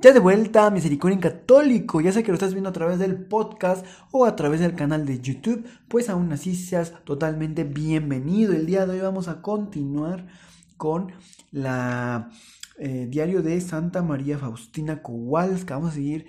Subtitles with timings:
[0.00, 3.84] Ya de vuelta Misericordia Católico, ya sé que lo estás viendo a través del podcast
[4.12, 8.52] o a través del canal de YouTube, pues aún así seas totalmente bienvenido.
[8.52, 10.28] El día de hoy vamos a continuar
[10.76, 11.10] con
[11.50, 12.30] la
[12.78, 15.74] eh, diario de Santa María Faustina Kowalska.
[15.74, 16.26] Vamos a seguir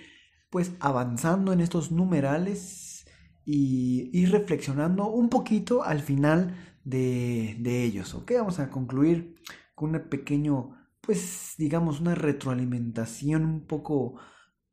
[0.50, 3.06] pues avanzando en estos numerales
[3.46, 8.16] y reflexionando un poquito al final de, de ellos.
[8.16, 8.32] ¿Ok?
[8.36, 9.36] Vamos a concluir
[9.76, 10.76] con un pequeño
[11.10, 14.18] pues digamos una retroalimentación un poco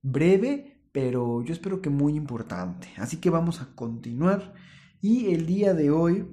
[0.02, 2.88] breve, pero yo espero que muy importante.
[2.98, 4.52] Así que vamos a continuar
[5.00, 6.26] y el día de hoy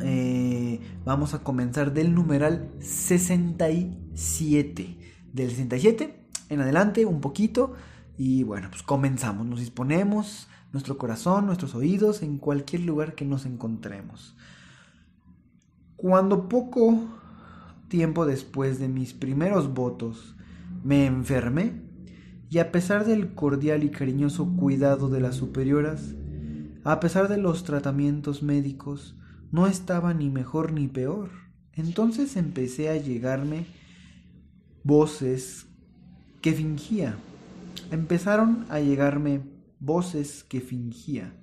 [0.00, 4.98] eh, vamos a comenzar del numeral 67.
[5.30, 7.74] Del 67 en adelante un poquito
[8.16, 13.44] y bueno, pues comenzamos, nos disponemos nuestro corazón, nuestros oídos en cualquier lugar que nos
[13.44, 14.38] encontremos.
[15.96, 17.25] Cuando poco
[17.88, 20.36] tiempo después de mis primeros votos,
[20.84, 21.86] me enfermé
[22.48, 26.14] y a pesar del cordial y cariñoso cuidado de las superioras,
[26.84, 29.16] a pesar de los tratamientos médicos,
[29.50, 31.30] no estaba ni mejor ni peor.
[31.72, 33.66] Entonces empecé a llegarme
[34.84, 35.66] voces
[36.40, 37.16] que fingía.
[37.90, 39.42] Empezaron a llegarme
[39.80, 41.34] voces que fingía.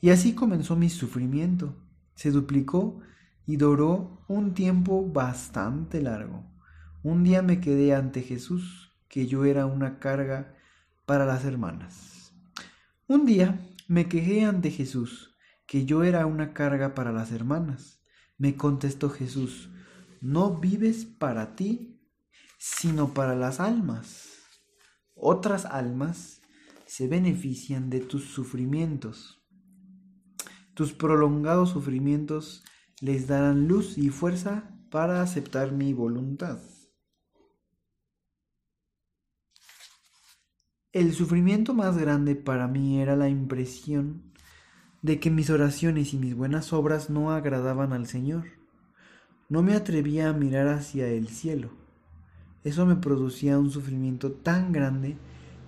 [0.00, 1.74] Y así comenzó mi sufrimiento.
[2.14, 3.00] Se duplicó
[3.46, 6.44] y duró un tiempo bastante largo.
[7.02, 10.54] Un día me quedé ante Jesús, que yo era una carga
[11.06, 12.32] para las hermanas.
[13.06, 15.36] Un día me quejé ante Jesús,
[15.66, 18.02] que yo era una carga para las hermanas.
[18.36, 19.70] Me contestó Jesús,
[20.20, 22.00] no vives para ti,
[22.58, 24.28] sino para las almas.
[25.14, 26.42] Otras almas
[26.86, 29.40] se benefician de tus sufrimientos.
[30.74, 32.64] Tus prolongados sufrimientos
[33.00, 36.58] les darán luz y fuerza para aceptar mi voluntad.
[40.92, 44.32] El sufrimiento más grande para mí era la impresión
[45.02, 48.44] de que mis oraciones y mis buenas obras no agradaban al Señor.
[49.50, 51.70] No me atrevía a mirar hacia el cielo.
[52.64, 55.18] Eso me producía un sufrimiento tan grande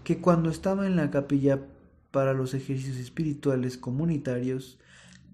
[0.02, 1.60] que cuando estaba en la capilla
[2.10, 4.78] para los ejercicios espirituales comunitarios,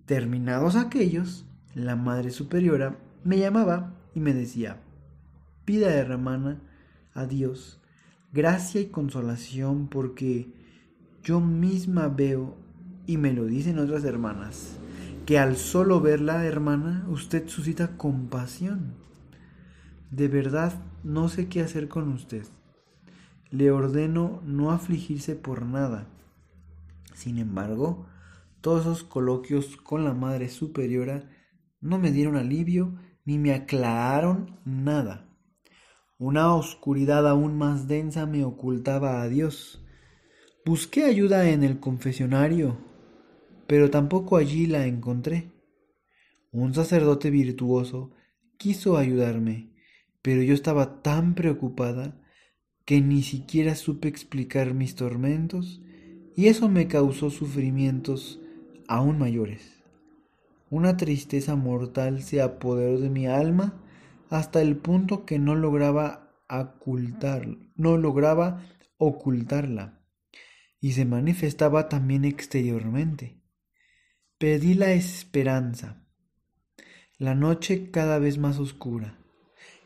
[0.04, 4.80] terminados aquellos, la Madre Superiora me llamaba y me decía,
[5.64, 6.60] pida hermana
[7.14, 7.80] a Dios
[8.34, 10.52] gracia y consolación porque
[11.22, 12.56] yo misma veo,
[13.06, 14.76] y me lo dicen otras hermanas,
[15.24, 18.94] que al solo verla, hermana, usted suscita compasión.
[20.10, 20.72] De verdad
[21.04, 22.44] no sé qué hacer con usted.
[23.50, 26.06] Le ordeno no afligirse por nada.
[27.14, 28.06] Sin embargo,
[28.60, 31.22] todos esos coloquios con la Madre Superiora
[31.84, 35.28] no me dieron alivio ni me aclararon nada.
[36.16, 39.84] Una oscuridad aún más densa me ocultaba a Dios.
[40.64, 42.78] Busqué ayuda en el confesionario,
[43.66, 45.52] pero tampoco allí la encontré.
[46.52, 48.12] Un sacerdote virtuoso
[48.56, 49.74] quiso ayudarme,
[50.22, 52.18] pero yo estaba tan preocupada
[52.86, 55.82] que ni siquiera supe explicar mis tormentos
[56.34, 58.40] y eso me causó sufrimientos
[58.88, 59.73] aún mayores.
[60.74, 63.80] Una tristeza mortal se apoderó de mi alma
[64.28, 66.32] hasta el punto que no lograba
[67.76, 68.66] no lograba
[68.98, 70.00] ocultarla
[70.80, 73.40] y se manifestaba también exteriormente.
[74.36, 76.08] Perdí la esperanza.
[77.18, 79.16] La noche cada vez más oscura.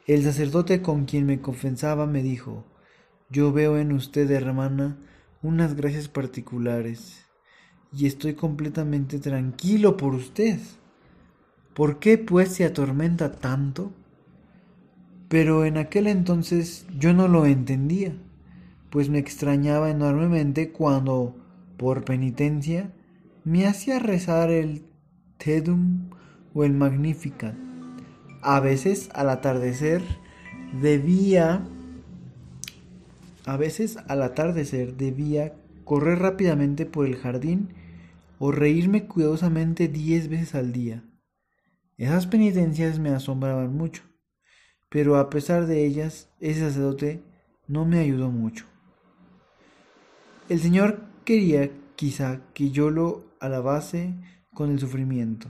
[0.07, 2.65] El sacerdote con quien me confesaba me dijo,
[3.29, 4.97] yo veo en usted, hermana,
[5.43, 7.27] unas gracias particulares
[7.93, 10.59] y estoy completamente tranquilo por usted.
[11.79, 13.93] ¿Por qué pues se atormenta tanto?
[15.29, 18.17] Pero en aquel entonces yo no lo entendía,
[18.91, 21.37] pues me extrañaba enormemente cuando,
[21.77, 22.91] por penitencia,
[23.45, 24.87] me hacía rezar el
[25.37, 26.11] Tedum
[26.53, 27.55] o el Magnificat.
[28.43, 30.03] A veces al atardecer
[30.83, 31.65] debía
[33.47, 35.55] a veces al atardecer debía
[35.85, 37.69] correr rápidamente por el jardín
[38.41, 41.05] o reírme cuidadosamente diez veces al día.
[41.99, 44.03] Esas penitencias me asombraban mucho,
[44.89, 47.23] pero a pesar de ellas, ese sacerdote
[47.67, 48.65] no me ayudó mucho.
[50.49, 54.15] El Señor quería quizá que yo lo alabase
[54.55, 55.49] con el sufrimiento.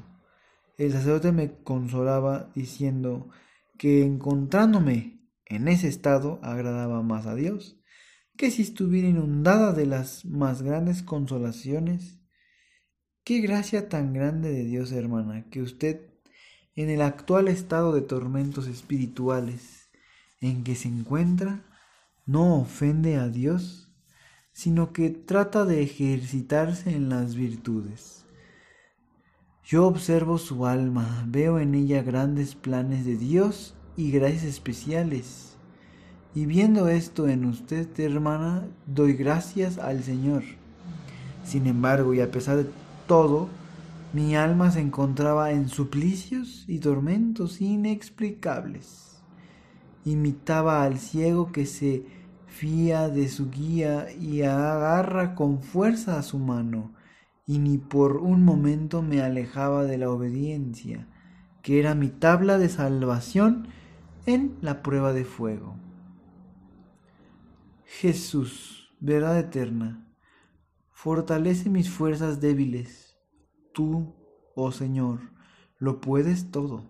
[0.77, 3.29] El sacerdote me consolaba diciendo
[3.77, 7.79] que encontrándome en ese estado agradaba más a Dios
[8.39, 12.21] que si estuviera inundada de las más grandes consolaciones.
[13.25, 16.09] Qué gracia tan grande de Dios, hermana, que usted,
[16.79, 19.89] en el actual estado de tormentos espirituales
[20.41, 21.65] en que se encuentra,
[22.25, 23.91] no ofende a Dios,
[24.53, 28.27] sino que trata de ejercitarse en las virtudes.
[29.65, 35.57] Yo observo su alma, veo en ella grandes planes de Dios y gracias especiales.
[36.33, 40.45] Y viendo esto en usted, hermana, doy gracias al Señor.
[41.45, 42.71] Sin embargo, y a pesar de
[43.09, 43.49] todo,
[44.13, 49.23] mi alma se encontraba en suplicios y tormentos inexplicables.
[50.05, 52.07] Imitaba al ciego que se
[52.47, 56.95] fía de su guía y agarra con fuerza a su mano
[57.47, 61.07] y ni por un momento me alejaba de la obediencia,
[61.63, 63.69] que era mi tabla de salvación
[64.27, 65.77] en la prueba de fuego.
[67.85, 70.07] Jesús, verdad eterna,
[70.91, 73.08] fortalece mis fuerzas débiles.
[73.79, 74.17] Tú,
[74.57, 75.21] oh Señor,
[75.77, 76.83] lo puedes todo.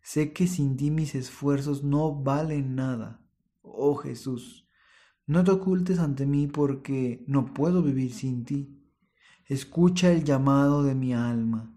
[0.00, 3.20] Sé que sin ti mis esfuerzos no valen nada.
[3.60, 4.66] Oh Jesús,
[5.26, 8.82] no te ocultes ante mí porque no puedo vivir sin ti.
[9.44, 11.76] Escucha el llamado de mi alma.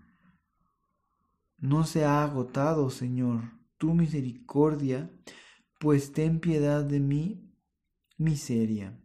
[1.57, 3.41] No se ha agotado, Señor,
[3.77, 5.11] tu misericordia,
[5.77, 7.53] pues ten piedad de mi
[8.17, 8.97] miseria.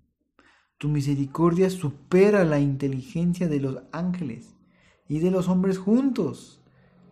[0.78, 4.54] Tu misericordia supera la inteligencia de los ángeles
[5.10, 6.62] y de los hombres juntos.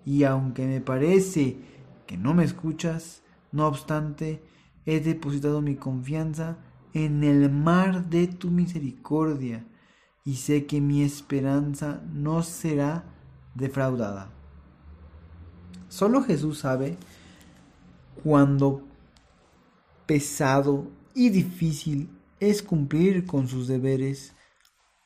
[0.06, 1.58] Y aunque me parece
[2.06, 4.40] que no me escuchas, no obstante,
[4.86, 6.58] he depositado mi confianza
[6.94, 9.66] en el mar de tu misericordia
[10.24, 13.04] y sé que mi esperanza no será
[13.56, 14.30] defraudada.
[15.88, 16.96] Solo Jesús sabe
[18.22, 18.82] cuándo
[20.06, 22.08] pesado y difícil
[22.38, 24.36] es cumplir con sus deberes,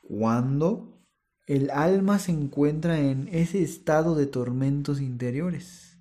[0.07, 0.93] cuando
[1.47, 5.99] el alma se encuentra en ese estado de tormentos interiores.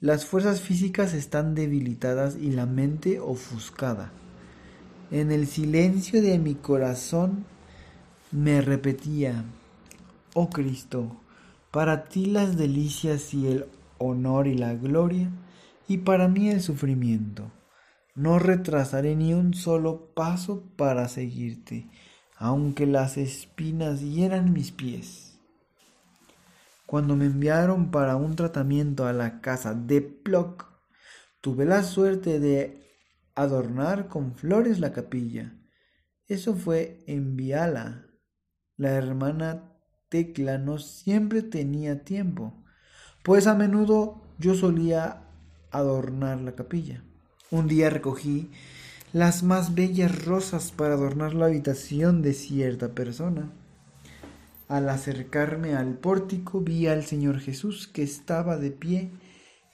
[0.00, 4.12] Las fuerzas físicas están debilitadas y la mente ofuscada.
[5.10, 7.44] En el silencio de mi corazón
[8.30, 9.44] me repetía,
[10.34, 11.20] oh Cristo,
[11.72, 13.66] para ti las delicias y el
[13.98, 15.30] honor y la gloria,
[15.88, 17.50] y para mí el sufrimiento.
[18.14, 21.88] No retrasaré ni un solo paso para seguirte,
[22.40, 25.38] aunque las espinas hieran mis pies.
[26.86, 30.66] Cuando me enviaron para un tratamiento a la casa de Plock,
[31.42, 32.82] tuve la suerte de
[33.34, 35.54] adornar con flores la capilla.
[36.28, 38.06] Eso fue en Viala,
[38.78, 39.74] la hermana
[40.08, 42.64] Tecla no siempre tenía tiempo,
[43.22, 45.24] pues a menudo yo solía
[45.70, 47.04] adornar la capilla.
[47.50, 48.50] Un día recogí
[49.12, 53.50] las más bellas rosas para adornar la habitación de cierta persona.
[54.68, 59.10] Al acercarme al pórtico vi al Señor Jesús que estaba de pie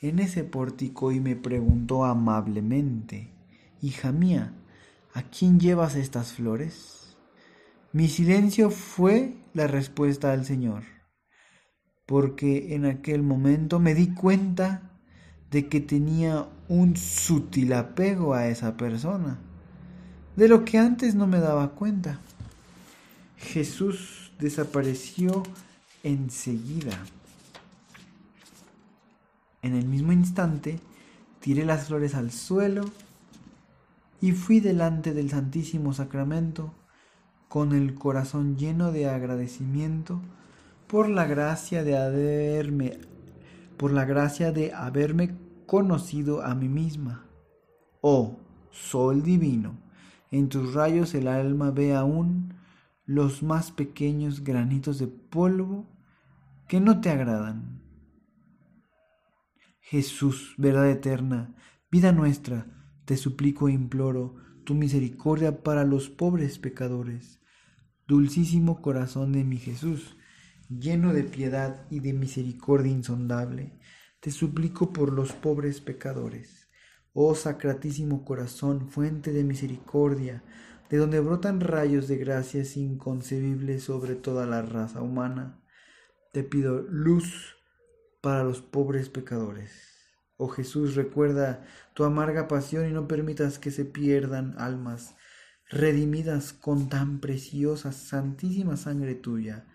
[0.00, 3.30] en ese pórtico y me preguntó amablemente,
[3.82, 4.54] Hija mía,
[5.12, 7.16] ¿a quién llevas estas flores?
[7.92, 10.84] Mi silencio fue la respuesta al Señor,
[12.06, 14.95] porque en aquel momento me di cuenta
[15.50, 19.38] de que tenía un sutil apego a esa persona,
[20.36, 22.20] de lo que antes no me daba cuenta.
[23.36, 25.42] Jesús desapareció
[26.02, 26.98] enseguida.
[29.62, 30.78] En el mismo instante,
[31.40, 32.84] tiré las flores al suelo
[34.20, 36.72] y fui delante del Santísimo Sacramento
[37.48, 40.20] con el corazón lleno de agradecimiento
[40.86, 42.98] por la gracia de haberme
[43.76, 47.26] por la gracia de haberme conocido a mí misma.
[48.00, 48.38] Oh,
[48.70, 49.78] sol divino,
[50.30, 52.54] en tus rayos el alma ve aún
[53.04, 55.86] los más pequeños granitos de polvo
[56.68, 57.82] que no te agradan.
[59.80, 61.54] Jesús, verdad eterna,
[61.90, 62.66] vida nuestra,
[63.04, 67.40] te suplico e imploro tu misericordia para los pobres pecadores
[68.08, 70.16] Dulcísimo corazón de mi Jesús,
[70.68, 73.78] lleno de piedad y de misericordia insondable,
[74.20, 76.68] te suplico por los pobres pecadores.
[77.12, 80.42] Oh sacratísimo corazón, fuente de misericordia,
[80.90, 85.60] de donde brotan rayos de gracias inconcebibles sobre toda la raza humana,
[86.32, 87.56] te pido luz
[88.20, 89.96] para los pobres pecadores.
[90.36, 95.14] Oh Jesús, recuerda tu amarga pasión y no permitas que se pierdan almas
[95.68, 99.66] redimidas con tan preciosa, santísima sangre tuya.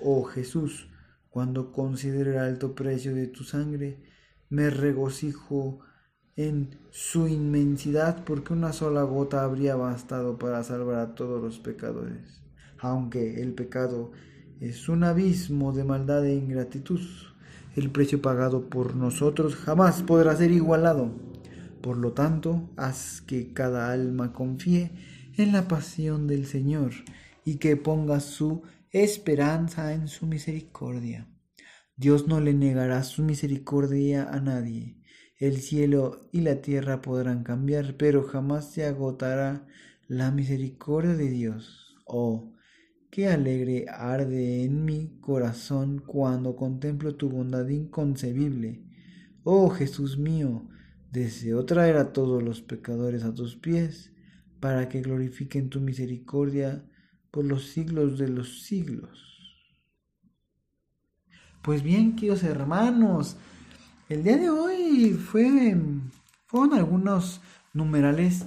[0.00, 0.88] Oh Jesús,
[1.30, 4.02] cuando considero el alto precio de tu sangre,
[4.50, 5.80] me regocijo
[6.36, 12.42] en su inmensidad porque una sola gota habría bastado para salvar a todos los pecadores.
[12.78, 14.12] Aunque el pecado
[14.60, 17.00] es un abismo de maldad e ingratitud,
[17.76, 21.10] el precio pagado por nosotros jamás podrá ser igualado.
[21.80, 24.92] Por lo tanto, haz que cada alma confíe
[25.36, 26.92] en la pasión del Señor
[27.44, 31.28] y que ponga su esperanza en su misericordia.
[31.96, 34.96] Dios no le negará su misericordia a nadie.
[35.36, 39.66] El cielo y la tierra podrán cambiar, pero jamás se agotará
[40.06, 41.96] la misericordia de Dios.
[42.06, 42.54] Oh,
[43.10, 48.84] qué alegre arde en mi corazón cuando contemplo tu bondad inconcebible.
[49.44, 50.68] Oh Jesús mío,
[51.12, 54.12] deseo traer a todos los pecadores a tus pies
[54.60, 56.84] para que glorifiquen tu misericordia
[57.30, 59.28] por los siglos de los siglos.
[61.62, 63.36] Pues bien, queridos hermanos,
[64.08, 65.76] el día de hoy fue,
[66.46, 67.40] fueron algunos
[67.74, 68.46] numerales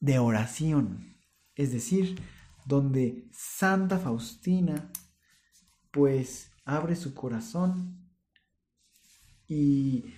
[0.00, 1.16] de oración,
[1.54, 2.20] es decir,
[2.64, 4.90] donde Santa Faustina
[5.90, 8.08] pues abre su corazón
[9.46, 10.14] y,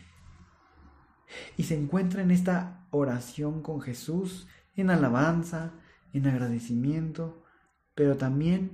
[1.56, 5.72] y se encuentra en esta oración con Jesús en alabanza,
[6.12, 7.43] en agradecimiento,
[7.94, 8.70] pero también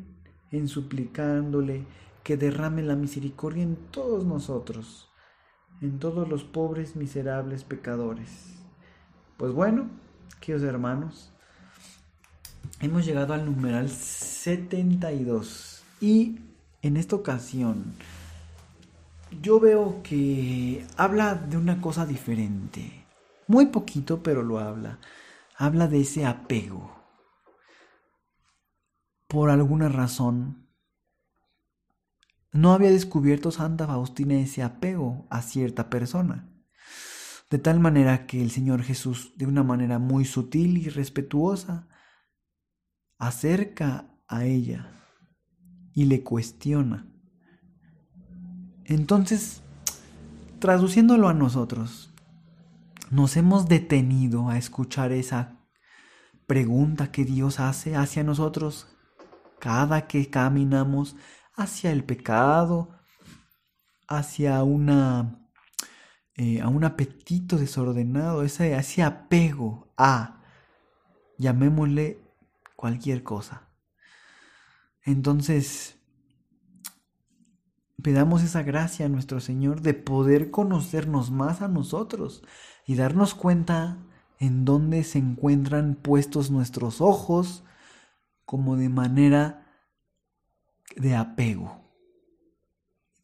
[0.50, 1.85] en suplicándole
[2.23, 5.09] que derrame la misericordia en todos nosotros,
[5.81, 8.57] en todos los pobres, miserables pecadores.
[9.37, 9.89] Pues bueno,
[10.41, 11.33] queridos hermanos,
[12.81, 16.41] hemos llegado al numeral 72 y
[16.83, 17.95] en esta ocasión
[19.43, 23.05] yo veo que habla de una cosa diferente.
[23.47, 24.99] Muy poquito, pero lo habla
[25.61, 26.91] habla de ese apego.
[29.31, 30.67] Por alguna razón,
[32.51, 36.53] no había descubierto Santa Faustina ese apego a cierta persona.
[37.49, 41.87] De tal manera que el Señor Jesús, de una manera muy sutil y respetuosa,
[43.19, 44.91] acerca a ella
[45.95, 47.07] y le cuestiona.
[48.85, 49.63] Entonces,
[50.59, 52.13] traduciéndolo a nosotros,
[53.13, 55.61] nos hemos detenido a escuchar esa
[56.49, 58.89] pregunta que Dios hace hacia nosotros
[59.61, 61.14] cada que caminamos
[61.55, 62.88] hacia el pecado,
[64.09, 65.40] hacia una
[66.43, 68.75] eh, a un apetito desordenado, ese,
[69.05, 70.40] apego a,
[71.37, 72.19] llamémosle
[72.76, 73.69] cualquier cosa.
[75.05, 75.99] Entonces,
[78.02, 82.43] pedamos esa gracia a nuestro Señor de poder conocernos más a nosotros,
[82.87, 83.99] y darnos cuenta
[84.38, 87.64] en dónde se encuentran puestos nuestros ojos
[88.50, 89.64] como de manera
[90.97, 91.85] de apego.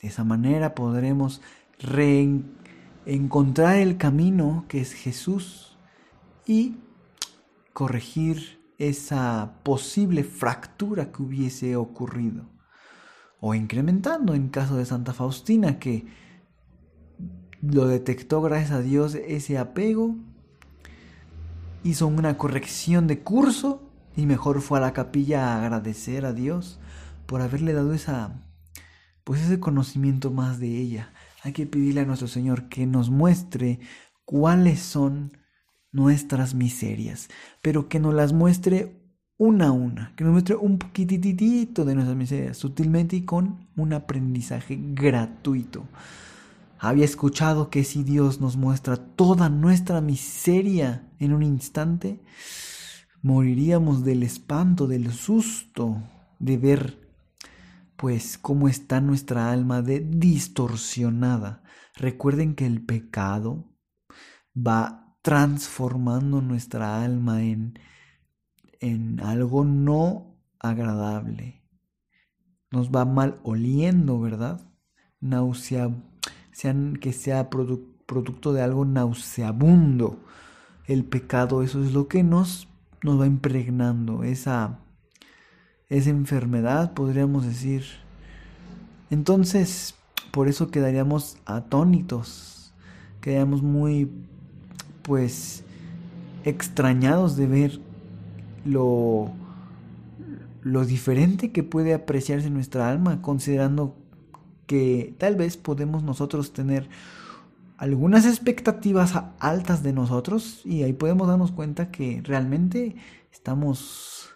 [0.01, 1.43] De esa manera podremos
[1.81, 5.77] reencontrar el camino que es Jesús
[6.47, 6.77] y
[7.73, 12.45] corregir esa posible fractura que hubiese ocurrido.
[13.41, 16.07] O incrementando en caso de Santa Faustina que
[17.61, 20.15] lo detectó gracias a Dios ese apego,
[21.83, 23.86] hizo una corrección de curso
[24.17, 26.81] y mejor fue a la capilla a agradecer a Dios
[27.27, 28.43] por haberle dado esa
[29.27, 31.13] pues ese conocimiento más de ella.
[31.43, 33.81] Hay que pedirle a nuestro Señor que nos muestre
[34.25, 35.37] cuáles son
[35.91, 37.29] nuestras miserias,
[37.61, 39.03] pero que nos las muestre
[39.37, 43.95] una a una, que nos muestre un poquititito de nuestras miserias, sutilmente y con un
[43.95, 45.89] aprendizaje gratuito.
[46.79, 52.21] Había escuchado que si Dios nos muestra toda nuestra miseria en un instante,
[53.27, 56.01] moriríamos del espanto, del susto
[56.39, 57.11] de ver
[57.97, 61.65] pues cómo está nuestra alma de distorsionada.
[61.97, 63.65] Recuerden que el pecado
[64.57, 67.81] va transformando nuestra alma en,
[68.79, 71.65] en algo no agradable.
[72.71, 74.71] Nos va mal oliendo, ¿verdad?
[75.19, 75.91] Náusea
[76.53, 80.21] sean, que sea producto de algo nauseabundo.
[80.87, 82.69] El pecado, eso es lo que nos,
[83.07, 84.81] nos va impregnando, esa,
[85.89, 87.85] esa enfermedad, podríamos decir.
[89.11, 89.95] Entonces,
[90.33, 92.75] por eso quedaríamos atónitos,
[93.21, 94.11] quedaríamos muy,
[95.03, 95.65] pues,
[96.45, 97.81] extrañados de ver
[98.65, 99.31] lo,
[100.63, 103.97] lo diferente que puede apreciarse nuestra alma, considerando
[104.67, 106.89] que tal vez podemos nosotros tener
[107.79, 112.97] algunas expectativas altas de nosotros y ahí podemos darnos cuenta que realmente
[113.33, 114.31] estamos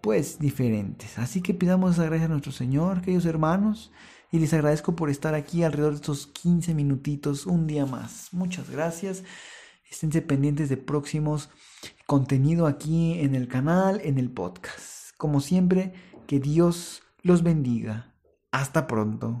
[0.00, 1.18] pues diferentes.
[1.18, 3.90] Así que pidamos esa gracia a nuestro Señor, queridos hermanos,
[4.30, 8.28] y les agradezco por estar aquí alrededor de estos 15 minutitos, un día más.
[8.32, 9.24] Muchas gracias.
[9.90, 11.50] Esténse pendientes de próximos
[12.06, 15.16] contenido aquí en el canal, en el podcast.
[15.16, 15.94] Como siempre,
[16.26, 18.12] que Dios los bendiga.
[18.50, 19.40] Hasta pronto.